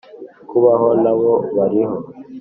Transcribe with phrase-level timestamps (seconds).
[0.49, 1.97] kubaho nabo bariho